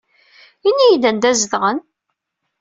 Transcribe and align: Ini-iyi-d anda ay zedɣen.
Ini-iyi-d 0.69 1.03
anda 1.09 1.27
ay 1.29 1.35
zedɣen. 1.41 1.77